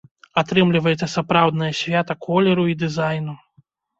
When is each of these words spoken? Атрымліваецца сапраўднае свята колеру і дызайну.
Атрымліваецца 0.41 1.07
сапраўднае 1.15 1.69
свята 1.81 2.13
колеру 2.27 2.63
і 2.75 2.79
дызайну. 2.87 3.37